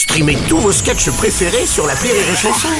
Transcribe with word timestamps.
Streamez 0.00 0.38
tous 0.48 0.56
vos 0.56 0.72
sketchs 0.72 1.10
préférés 1.10 1.66
sur 1.66 1.86
la 1.86 1.92
Rire 1.92 2.14
et 2.14 2.34
Chanson. 2.34 2.70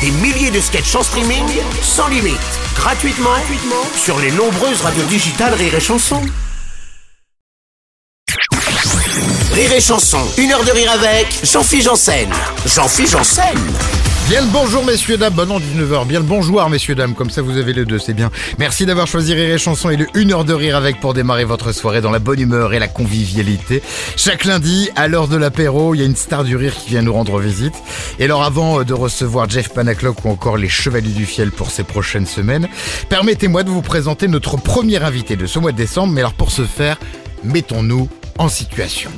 Des 0.00 0.10
milliers 0.10 0.50
de 0.50 0.58
sketchs 0.58 0.94
en 0.94 1.02
streaming, 1.02 1.44
sans 1.82 2.08
limite, 2.08 2.38
gratuitement, 2.74 3.28
gratuitement 3.28 3.84
sur 3.94 4.18
les 4.18 4.30
nombreuses 4.30 4.80
radios 4.80 5.04
digitales 5.04 5.52
Rire 5.52 5.74
et 5.74 5.80
Chanson. 5.80 6.22
Rire 9.52 9.72
et 9.74 9.80
Chanson, 9.82 10.26
une 10.38 10.50
heure 10.50 10.64
de 10.64 10.70
rire 10.70 10.92
avec 10.92 11.26
Jean-Philippe 11.44 11.84
Janssen. 11.84 12.30
Jean-Philippe 12.64 13.10
Janssen 13.10 13.58
Bien 14.28 14.40
le 14.40 14.50
bonjour 14.50 14.84
messieurs 14.84 15.18
dames, 15.18 15.34
bon 15.34 15.46
non 15.46 15.58
19h, 15.58 16.06
bien 16.06 16.20
le 16.20 16.24
bonjour 16.24 16.66
messieurs 16.70 16.94
dames, 16.94 17.14
comme 17.14 17.28
ça 17.28 17.42
vous 17.42 17.58
avez 17.58 17.72
les 17.72 17.84
deux, 17.84 17.98
c'est 17.98 18.14
bien. 18.14 18.30
Merci 18.58 18.86
d'avoir 18.86 19.06
choisi 19.06 19.34
Rire 19.34 19.54
et 19.54 19.58
Chanson 19.58 19.90
et 19.90 19.96
le 19.96 20.06
1 20.14 20.30
heure 20.30 20.44
de 20.44 20.54
rire 20.54 20.76
avec 20.76 21.00
pour 21.00 21.12
démarrer 21.12 21.44
votre 21.44 21.72
soirée 21.72 22.00
dans 22.00 22.10
la 22.10 22.18
bonne 22.18 22.40
humeur 22.40 22.72
et 22.72 22.78
la 22.78 22.88
convivialité. 22.88 23.82
Chaque 24.16 24.44
lundi, 24.44 24.88
à 24.96 25.08
l'heure 25.08 25.28
de 25.28 25.36
l'apéro, 25.36 25.94
il 25.94 25.98
y 25.98 26.02
a 26.02 26.06
une 26.06 26.16
star 26.16 26.44
du 26.44 26.56
rire 26.56 26.74
qui 26.74 26.90
vient 26.90 27.02
nous 27.02 27.12
rendre 27.12 27.38
visite. 27.40 27.74
Et 28.18 28.24
alors 28.24 28.42
avant 28.42 28.80
euh, 28.80 28.84
de 28.84 28.94
recevoir 28.94 29.50
Jeff 29.50 29.68
Panaclock 29.68 30.24
ou 30.24 30.30
encore 30.30 30.56
les 30.56 30.68
Chevaliers 30.68 31.12
du 31.12 31.26
Fiel 31.26 31.50
pour 31.50 31.70
ces 31.70 31.84
prochaines 31.84 32.26
semaines, 32.26 32.68
permettez-moi 33.10 33.64
de 33.64 33.70
vous 33.70 33.82
présenter 33.82 34.28
notre 34.28 34.56
premier 34.56 35.02
invité 35.02 35.36
de 35.36 35.46
ce 35.46 35.58
mois 35.58 35.72
de 35.72 35.76
décembre, 35.76 36.12
mais 36.12 36.20
alors 36.20 36.34
pour 36.34 36.52
ce 36.52 36.62
faire, 36.62 36.98
mettons-nous 37.44 38.08
en 38.38 38.48
situation. 38.48 39.10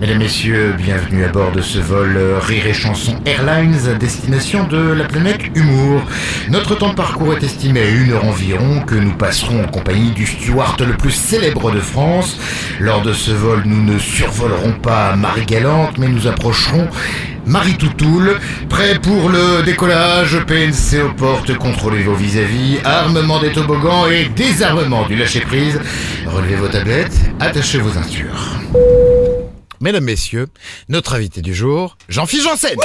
Mesdames, 0.00 0.18
Messieurs, 0.18 0.74
bienvenue 0.76 1.24
à 1.24 1.28
bord 1.28 1.52
de 1.52 1.60
ce 1.60 1.78
vol 1.78 2.18
Rire 2.40 2.66
et 2.66 2.72
Chanson 2.72 3.16
Airlines 3.26 3.98
destination 3.98 4.66
de 4.66 4.78
la 4.92 5.04
planète 5.04 5.40
Humour. 5.54 6.00
Notre 6.48 6.74
temps 6.74 6.90
de 6.90 6.94
parcours 6.94 7.34
est 7.34 7.42
estimé 7.42 7.80
à 7.80 7.88
une 7.90 8.12
heure 8.12 8.24
environ 8.24 8.80
que 8.80 8.94
nous 8.94 9.12
passerons 9.12 9.64
en 9.64 9.68
compagnie 9.68 10.10
du 10.12 10.26
steward 10.26 10.80
le 10.80 10.96
plus 10.96 11.10
célèbre 11.10 11.70
de 11.70 11.80
France. 11.80 12.38
Lors 12.80 13.02
de 13.02 13.12
ce 13.12 13.30
vol, 13.30 13.62
nous 13.66 13.82
ne 13.82 13.98
survolerons 13.98 14.72
pas 14.82 15.14
Marie-Galante, 15.16 15.98
mais 15.98 16.08
nous 16.08 16.26
approcherons 16.26 16.88
Marie 17.50 17.76
Toutoul, 17.76 18.38
prêt 18.68 19.00
pour 19.00 19.28
le 19.28 19.64
décollage, 19.64 20.38
PNC 20.46 21.02
aux 21.02 21.12
portes, 21.14 21.52
contrôlez 21.58 22.04
vos 22.04 22.14
vis-à-vis, 22.14 22.78
armement 22.84 23.40
des 23.40 23.50
toboggans 23.50 24.06
et 24.06 24.26
désarmement 24.26 25.04
du 25.08 25.16
lâcher-prise. 25.16 25.80
Relevez 26.26 26.54
vos 26.54 26.68
tablettes, 26.68 27.18
attachez 27.40 27.78
vos 27.78 27.90
ceintures. 27.90 28.54
Mesdames, 29.80 30.04
Messieurs, 30.04 30.46
notre 30.88 31.14
invité 31.14 31.42
du 31.42 31.52
jour, 31.52 31.96
Jean-Philippe 32.08 32.44
Janssen 32.44 32.76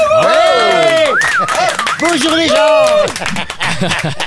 Bonjour 1.99 2.35
les 2.35 2.47
gens 2.47 2.55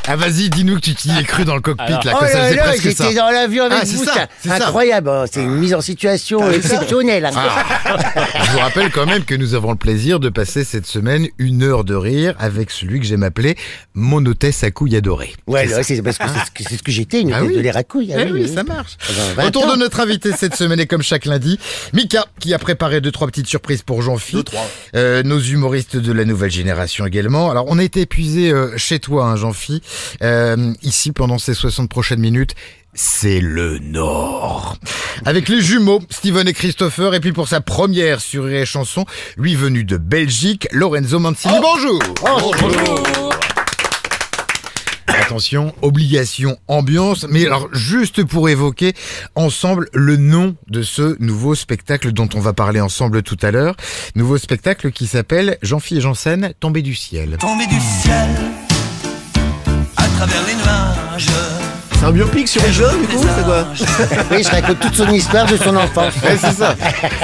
Ah 0.07 0.17
vas-y, 0.17 0.49
dis-nous 0.51 0.77
que 0.77 0.81
tu 0.81 0.95
t'y 0.95 1.11
es 1.11 1.23
cru 1.25 1.45
dans 1.45 1.55
le 1.55 1.61
cockpit, 1.61 1.93
là, 2.05 2.15
Oh 2.15 2.19
que 2.25 2.27
ça 2.31 2.39
là 2.39 2.45
faisait 2.47 2.57
là, 2.57 2.63
presque 2.65 2.93
ça. 2.93 3.05
j'étais 3.05 3.15
dans 3.17 3.31
l'avion 3.31 3.65
avec 3.65 3.79
Ah, 3.83 3.87
c'est 3.87 3.97
vous, 3.97 4.05
ça, 4.05 4.13
c'est 4.41 4.49
c'est 4.51 4.59
ça. 4.59 4.67
incroyable, 4.67 5.11
Oh, 5.13 5.25
c'est 5.31 5.43
une 5.43 5.55
mise 5.57 5.75
en 5.75 5.81
situation 5.81 6.51
exceptionnelle. 6.51 7.25
hein. 7.27 7.33
Je 8.47 8.53
vous 8.53 8.59
rappelle 8.59 8.91
quand 8.91 9.07
même 9.07 9.25
que 9.25 9.35
nous 9.35 9.55
avons 9.55 9.71
le 9.71 9.77
plaisir 9.77 10.21
de 10.21 10.29
passer 10.29 10.65
cette 10.65 10.87
semaine 10.87 11.29
une 11.39 11.63
heure 11.63 11.85
de 11.85 11.95
rire 11.95 12.35
avec 12.39 12.71
celui 12.71 13.01
que 13.01 13.07
j'aime 13.07 13.23
appeler 13.23 13.57
mon 13.95 14.25
hôtesse 14.27 14.63
à 14.65 14.71
couilles 14.71 14.97
adorée. 14.97 15.35
Ouais, 15.47 15.67
là, 15.67 15.83
c'est 15.83 16.01
parce 16.03 16.19
que 16.19 16.25
c'est 16.29 16.45
ce 16.47 16.51
que, 16.51 16.71
c'est 16.71 16.77
ce 16.79 16.83
que 16.83 16.93
j'étais, 16.93 17.21
une 17.21 17.33
Ah 17.33 17.41
tête 17.41 17.49
oui. 17.49 17.57
de 17.57 17.61
l'air 17.61 17.77
à 17.77 17.85
couilles. 17.85 18.13
ah 18.17 18.21
Eh 18.27 18.33
oui, 18.33 18.49
ça 18.53 18.65
marche. 18.65 18.97
Pendant 19.07 19.35
20 19.37 19.47
Autour 19.47 19.73
de 19.73 19.77
notre 19.79 20.01
invité 20.01 20.33
cette 20.33 20.57
semaine 20.57 20.81
et 20.81 20.87
comme 20.87 21.03
chaque 21.03 21.25
lundi, 21.25 21.59
Mika 21.95 22.27
qui 22.41 22.53
a 22.55 22.59
préparé 22.59 23.01
deux 23.01 23.13
trois 23.13 23.27
petites 23.27 23.47
surprises 23.49 23.83
pour 23.83 24.03
Jean-Philippe. 24.03 24.51
Euh, 24.95 25.23
nos 25.23 25.41
humoristes 25.41 25.97
de 25.97 26.13
la 26.13 26.25
nouvelle 26.25 26.51
génération 26.51 27.07
également. 27.07 27.51
Alors 27.51 27.58
on 27.67 27.79
a 27.79 27.85
été 27.85 28.03
épuisé 28.03 28.51
euh, 28.51 28.77
chez 28.77 28.99
toi, 28.99 29.27
hein, 29.27 29.37
Jean-Philippe. 29.37 29.85
Euh, 30.23 30.73
ici 30.83 31.13
pendant 31.13 31.39
ces 31.39 31.55
60 31.55 31.89
prochaines 31.89 32.21
minutes. 32.21 32.55
C'est 32.95 33.41
le 33.41 33.79
Nord. 33.79 34.77
Avec 35.25 35.49
les 35.49 35.61
jumeaux, 35.61 36.01
Steven 36.11 36.49
et 36.49 36.53
Christopher, 36.53 37.15
et 37.15 37.21
puis 37.21 37.33
pour 37.33 37.47
sa 37.47 37.61
première 37.61 38.21
sur 38.21 38.45
Rire 38.45 38.63
et 38.63 38.67
Chanson, 38.67 39.05
lui 39.37 39.55
venu 39.55 39.85
de 39.85 39.99
Belgique, 39.99 40.67
Lorenzo 40.73 41.19
Mancini. 41.19 41.55
Bonjour 41.61 42.01
Attention, 45.29 45.75
obligation, 45.83 46.57
ambiance, 46.69 47.27
mais 47.29 47.45
alors 47.45 47.69
juste 47.75 48.25
pour 48.25 48.49
évoquer 48.49 48.95
ensemble 49.35 49.91
le 49.93 50.17
nom 50.17 50.57
de 50.71 50.81
ce 50.81 51.23
nouveau 51.23 51.55
spectacle 51.55 52.13
dont 52.13 52.31
on 52.35 52.41
va 52.41 52.55
parler 52.55 52.81
ensemble 52.81 53.23
tout 53.23 53.37
à 53.43 53.51
l'heure. 53.51 53.75
Nouveau 54.15 54.39
spectacle 54.39 54.91
qui 54.91 55.07
s'appelle 55.07 55.59
Jean-Philippe 55.61 56.03
Janssen, 56.05 56.55
Tombé 56.61 56.81
du 56.81 56.95
ciel. 56.95 57.37
tombé 57.39 57.67
du 57.67 57.79
ciel 57.79 58.27
à 59.99 60.05
travers 60.17 60.47
les 60.47 60.55
nuages. 60.55 61.29
C'est 61.99 62.07
un 62.07 62.13
biopic 62.13 62.49
sur 62.49 62.63
les 62.63 62.73
jeunes, 62.73 63.01
du 63.03 63.07
coup, 63.09 63.27
c'est 63.37 63.45
quoi 63.45 63.67
Oui, 64.31 64.43
je 64.43 64.49
raconte 64.49 64.81
toute 64.81 64.95
son 64.95 65.11
histoire 65.11 65.45
de 65.47 65.59
son 65.59 65.77
enfance. 65.77 66.15
Ouais, 66.23 66.39
c'est 66.41 66.53
ça. 66.55 66.75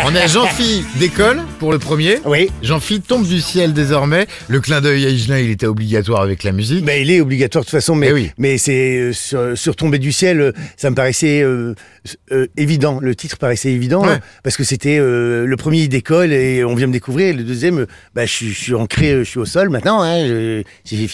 On 0.05 0.15
a 0.15 0.27
Jean-Philippe 0.27 0.99
d'école 0.99 1.43
pour 1.65 1.73
le 1.73 1.79
premier. 1.79 2.19
Oui. 2.27 2.51
Jean-Philippe 2.63 3.07
tombe 3.07 3.27
du 3.27 3.41
ciel 3.41 3.73
désormais. 3.73 4.27
Le 4.49 4.61
clin 4.61 4.83
d'œil 4.83 5.07
à 5.07 5.09
Higelin, 5.09 5.39
il 5.39 5.51
était 5.51 5.65
obligatoire 5.67 6.21
avec 6.21 6.45
la 6.45 6.53
musique. 6.53 6.85
Mais 6.85 7.01
il 7.01 7.11
est 7.11 7.23
obligatoire 7.23 7.65
de 7.65 7.71
toute 7.71 7.73
façon, 7.75 7.95
mais, 7.95 8.09
Eh 8.11 8.13
oui. 8.13 8.31
mais 8.37 8.59
c'est 8.59 8.99
euh, 8.99 9.13
sur, 9.15 9.57
sur 9.57 9.75
Tombé 9.75 9.99
du 9.99 10.13
ciel, 10.13 10.41
euh, 10.43 10.53
ça 10.77 10.91
me 10.91 10.95
paraissait 10.95 11.41
euh, 11.43 11.75
évident. 12.59 12.99
Le 13.01 13.15
titre 13.15 13.39
paraissait 13.39 13.71
évident 13.73 14.03
Ouais. 14.03 14.11
euh, 14.11 14.19
parce 14.43 14.59
que 14.59 14.63
c'était 14.65 14.99
le 14.99 15.55
premier 15.57 15.89
d'école 15.89 16.35
et 16.35 16.63
on 16.65 16.75
vient 16.75 16.87
me 16.87 16.93
découvrir. 16.93 17.35
Le 17.35 17.45
deuxième, 17.45 17.87
bah, 18.15 18.27
je, 18.27 18.31
suis- 18.33 18.49
je 18.53 18.59
suis 18.61 18.75
ancré, 18.75 19.13
je 19.21 19.23
suis 19.25 19.39
au 19.39 19.47
sol 19.47 19.71
maintenant. 19.71 20.03
Hein, 20.03 20.63
j'ai 20.85 21.09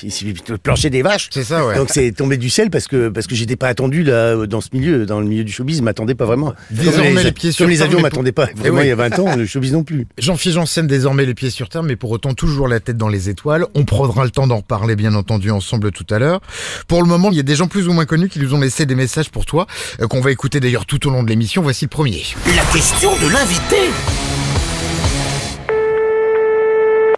planché 0.64 0.90
des 0.90 1.02
vaches. 1.02 1.28
C'est 1.30 1.44
ça, 1.44 1.64
ouais. 1.64 1.76
Donc 1.76 1.90
c'est 1.92 2.10
tombé 2.10 2.36
du 2.38 2.50
ciel 2.50 2.70
parce 2.70 2.88
que 2.88 3.08
parce 3.08 3.28
que 3.28 3.36
j'étais 3.36 3.54
pas 3.54 3.68
attendu 3.68 4.02
là 4.02 4.46
dans 4.46 4.60
ce 4.60 4.70
milieu, 4.72 5.06
dans 5.06 5.20
le 5.20 5.26
milieu 5.26 5.44
du 5.44 5.52
showbiz, 5.52 5.78
ils 5.78 5.82
m'attendaient 5.84 6.16
pas 6.16 6.24
vraiment. 6.24 6.54
Désormais, 6.72 7.22
les 7.22 7.30
pieds 7.30 7.52
sur 7.52 7.66
comme 7.66 7.70
les 7.70 7.82
avions 7.82 8.00
m'attendaient 8.00 8.32
pas 8.32 8.48
Eh 8.50 8.58
vraiment 8.58 8.78
oui. 8.78 8.86
il 8.86 8.88
y 8.88 8.92
a 8.92 8.96
20 8.96 9.18
ans, 9.20 9.36
le 9.36 9.46
showbiz 9.46 9.72
non 9.72 9.84
plus. 9.84 10.08
Jean-Philippe 10.40 10.54
Janssen 10.54 10.86
désormais 10.86 11.26
les 11.26 11.34
pieds 11.34 11.50
sur 11.50 11.68
terre, 11.68 11.82
mais 11.82 11.96
pour 11.96 12.10
autant 12.12 12.32
toujours 12.32 12.66
la 12.66 12.80
tête 12.80 12.96
dans 12.96 13.10
les 13.10 13.28
étoiles. 13.28 13.66
On 13.74 13.84
prendra 13.84 14.24
le 14.24 14.30
temps 14.30 14.46
d'en 14.46 14.56
reparler 14.56 14.96
bien 14.96 15.14
entendu 15.14 15.50
ensemble 15.50 15.92
tout 15.92 16.06
à 16.08 16.18
l'heure. 16.18 16.40
Pour 16.88 17.02
le 17.02 17.08
moment, 17.08 17.28
il 17.30 17.36
y 17.36 17.40
a 17.40 17.42
des 17.42 17.56
gens 17.56 17.66
plus 17.66 17.88
ou 17.88 17.92
moins 17.92 18.06
connus 18.06 18.30
qui 18.30 18.40
nous 18.40 18.54
ont 18.54 18.60
laissé 18.60 18.86
des 18.86 18.94
messages 18.94 19.30
pour 19.30 19.44
toi, 19.44 19.66
euh, 20.00 20.06
qu'on 20.06 20.22
va 20.22 20.30
écouter 20.30 20.58
d'ailleurs 20.58 20.86
tout 20.86 21.06
au 21.06 21.10
long 21.10 21.22
de 21.22 21.28
l'émission. 21.28 21.60
Voici 21.60 21.84
le 21.84 21.90
premier. 21.90 22.22
La 22.56 22.64
question 22.72 23.10
de 23.16 23.30
l'invité 23.30 23.92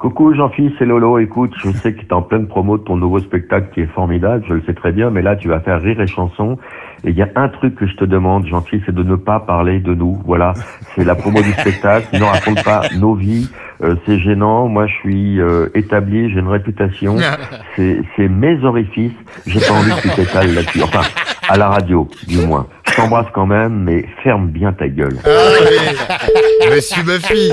Coucou 0.01 0.35
Jean-Philippe, 0.35 0.75
c'est 0.81 0.85
Lolo. 0.85 1.21
Écoute, 1.21 1.53
je 1.63 1.71
sais 1.71 1.95
que 1.95 2.01
tu 2.01 2.07
es 2.07 2.13
en 2.13 2.23
pleine 2.23 2.49
promo 2.49 2.77
de 2.77 2.83
ton 2.83 2.97
nouveau 2.97 3.21
spectacle 3.21 3.69
qui 3.73 3.83
est 3.83 3.93
formidable, 3.95 4.45
je 4.49 4.55
le 4.55 4.63
sais 4.67 4.75
très 4.75 4.91
bien, 4.91 5.11
mais 5.11 5.23
là 5.23 5.37
tu 5.37 5.47
vas 5.47 5.61
faire 5.61 5.81
rire 5.81 6.01
et 6.01 6.09
chanson. 6.09 6.59
Et 7.05 7.11
il 7.11 7.17
y 7.17 7.23
a 7.23 7.29
un 7.35 7.49
truc 7.49 7.75
que 7.75 7.87
je 7.87 7.97
te 7.97 8.05
demande, 8.05 8.47
Jean-Philippe, 8.47 8.85
c'est 8.87 8.95
de 8.95 9.03
ne 9.03 9.17
pas 9.17 9.41
parler 9.41 9.81
de 9.81 9.93
nous. 9.93 10.23
Voilà, 10.25 10.55
c'est 10.95 11.05
la 11.05 11.15
promo 11.15 11.43
du 11.43 11.53
spectacle. 11.53 12.07
Ne 12.13 12.23
raconte 12.25 12.63
pas 12.63 12.83
nos 12.97 13.15
vies. 13.15 13.49
Euh, 13.83 13.97
c'est 14.07 14.21
gênant. 14.21 14.69
Moi, 14.69 14.87
je 14.87 14.93
suis 14.95 15.41
euh, 15.41 15.69
établi, 15.75 16.31
j'ai 16.33 16.39
une 16.39 16.49
réputation. 16.49 17.17
C'est, 17.75 18.03
c'est 18.15 18.29
mes 18.29 18.63
orifices. 18.65 19.13
J'ai 19.47 19.59
pas 19.59 19.73
envie 19.73 19.91
que 19.97 20.03
tu 20.03 20.11
t'étales 20.11 20.55
là-dessus. 20.55 20.83
Enfin, 20.83 21.03
à 21.49 21.57
la 21.57 21.69
radio, 21.69 22.09
du 22.29 22.39
moins. 22.47 22.69
Je 22.89 22.95
t'embrasse 22.95 23.27
quand 23.33 23.47
même, 23.47 23.85
mais 23.85 24.05
ferme 24.23 24.49
bien 24.49 24.73
ta 24.73 24.87
gueule. 24.87 25.17
Monsieur 26.71 27.03
Buffy, 27.03 27.51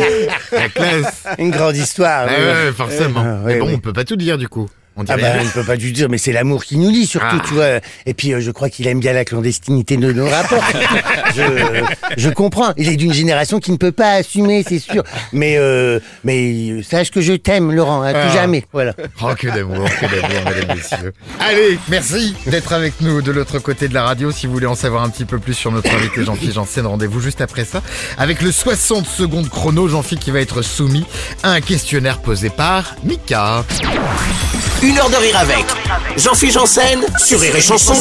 la 0.51 0.69
classe. 0.69 1.27
Une 1.39 1.49
grande 1.49 1.75
histoire. 1.75 2.27
Ah 2.27 2.31
oui. 2.37 2.45
ouais, 2.45 2.71
forcément. 2.73 3.21
Euh, 3.23 3.41
mais 3.45 3.53
ouais, 3.53 3.59
bon, 3.59 3.69
on 3.73 3.79
peut 3.79 3.93
pas 3.93 4.03
tout 4.03 4.17
dire 4.17 4.37
du 4.37 4.47
coup. 4.47 4.67
On 4.99 5.05
Ah 5.07 5.15
bah, 5.17 5.27
on 5.39 5.43
ne 5.45 5.49
peut 5.49 5.63
pas 5.63 5.77
du 5.77 5.91
dire, 5.93 6.09
mais 6.09 6.17
c'est 6.17 6.33
l'amour 6.33 6.63
qui 6.65 6.77
nous 6.77 6.89
lie 6.89 7.05
surtout, 7.05 7.37
Ah. 7.39 7.43
tu 7.47 7.53
vois. 7.53 7.79
Et 8.05 8.13
puis 8.13 8.33
euh, 8.33 8.41
je 8.41 8.51
crois 8.51 8.69
qu'il 8.69 8.85
aime 8.87 8.99
bien 8.99 9.13
la 9.13 9.23
clandestinité 9.23 9.95
de 9.97 10.11
nos 10.11 10.27
rapports. 10.27 10.63
je, 11.35 11.83
je 12.17 12.29
comprends. 12.29 12.73
Il 12.77 12.89
est 12.89 12.97
d'une 12.97 13.13
génération 13.13 13.59
qui 13.59 13.71
ne 13.71 13.77
peut 13.77 13.91
pas 13.93 14.13
assumer, 14.15 14.63
c'est 14.67 14.79
sûr. 14.79 15.03
Mais 15.31 15.55
euh, 15.57 15.99
mais 16.23 16.69
euh, 16.71 16.83
sache 16.83 17.11
que 17.11 17.21
je 17.21 17.33
t'aime, 17.33 17.71
Laurent, 17.71 18.01
à 18.01 18.11
tout 18.13 18.19
Ah. 18.21 18.33
jamais. 18.33 18.65
Voilà. 18.73 18.93
Oh, 19.21 19.29
que 19.37 19.47
d'amour, 19.47 19.87
que 19.89 20.05
d'amour, 20.05 20.53
mesdames, 20.53 20.75
messieurs. 20.77 21.13
Allez, 21.39 21.79
merci 21.87 22.35
d'être 22.47 22.73
avec 22.73 22.99
nous 23.01 23.21
de 23.21 23.31
l'autre 23.31 23.59
côté 23.59 23.87
de 23.87 23.93
la 23.93 24.03
radio. 24.03 24.31
Si 24.31 24.47
vous 24.47 24.53
voulez 24.53 24.67
en 24.67 24.75
savoir 24.75 25.03
un 25.03 25.09
petit 25.09 25.25
peu 25.25 25.39
plus 25.39 25.53
sur 25.53 25.71
notre 25.71 25.93
invité 25.93 26.23
Jean-Philippe 26.25 26.53
Janssen, 26.55 26.85
rendez-vous 26.85 27.21
juste 27.21 27.39
après 27.41 27.63
ça. 27.65 27.81
Avec 28.17 28.41
le 28.41 28.51
60 28.51 29.05
secondes 29.07 29.49
chrono, 29.49 29.87
Jean-Philippe 29.87 30.23
qui 30.23 30.31
va 30.31 30.41
être 30.41 30.61
soumis 30.61 31.05
à 31.43 31.51
un 31.51 31.61
questionnaire 31.61 32.17
posé 32.19 32.49
par 32.49 32.95
Mika. 33.03 33.63
Une 34.89 34.97
heure 34.97 35.09
de 35.11 35.17
rire 35.17 35.37
avec 35.37 35.65
Jean-Philippe 36.17 36.55
Janssen 36.55 37.05
sur 37.23 37.39
Rire 37.39 37.55
et 37.55 37.61
Chanson. 37.61 37.93